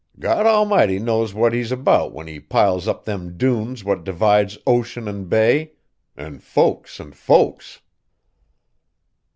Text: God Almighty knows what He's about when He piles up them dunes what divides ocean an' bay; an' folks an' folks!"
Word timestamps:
God 0.17 0.47
Almighty 0.47 0.97
knows 0.97 1.35
what 1.35 1.53
He's 1.53 1.71
about 1.71 2.11
when 2.11 2.25
He 2.25 2.39
piles 2.39 2.87
up 2.87 3.05
them 3.05 3.37
dunes 3.37 3.83
what 3.83 4.03
divides 4.03 4.57
ocean 4.65 5.07
an' 5.07 5.25
bay; 5.25 5.73
an' 6.17 6.39
folks 6.39 6.99
an' 6.99 7.11
folks!" 7.11 7.81